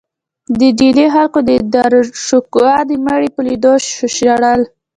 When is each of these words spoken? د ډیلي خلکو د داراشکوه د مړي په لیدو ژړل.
د 0.59 0.61
ډیلي 0.79 1.05
خلکو 1.15 1.39
د 1.49 1.51
داراشکوه 1.73 2.71
د 2.89 2.91
مړي 3.05 3.29
په 3.35 3.41
لیدو 3.47 3.73
ژړل. 4.15 4.61